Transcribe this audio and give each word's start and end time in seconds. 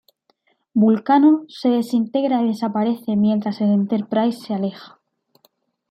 Vulcano 0.73 1.45
se 1.47 1.69
desintegra 1.69 2.41
y 2.41 2.47
desaparece 2.47 3.15
mientras 3.15 3.61
el 3.61 3.69
Enterprise 3.71 4.41
se 4.47 4.55
aleja. 4.55 4.99